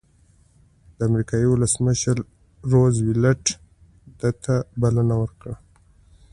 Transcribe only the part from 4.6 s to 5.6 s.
بلنه ورکړه.